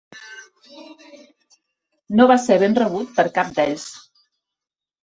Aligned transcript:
No 2.17 2.27
va 2.33 2.39
ser 2.47 2.59
ben 2.65 2.77
rebut 2.83 3.17
per 3.21 3.31
cap 3.39 3.57
d'ells. 3.61 3.89